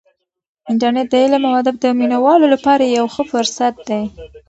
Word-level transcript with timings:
انټرنیټ 0.71 1.07
د 1.11 1.15
علم 1.23 1.43
او 1.47 1.53
ادب 1.61 1.75
د 1.79 1.85
مینه 1.99 2.17
والو 2.23 2.45
لپاره 2.53 2.83
یو 2.97 3.05
ښه 3.13 3.23
فرصت 3.31 3.73
دی. 3.89 4.03